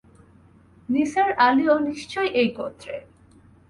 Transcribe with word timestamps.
নিসার 0.89 1.29
আলিও 1.47 1.75
নিশ্চয় 1.79 2.29
এই 2.41 2.49
গোত্রের। 2.57 3.01